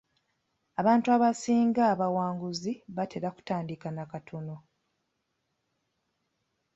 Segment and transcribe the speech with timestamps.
[0.81, 4.55] Abantu abasinga abawanguzi batera kutandika na kitono.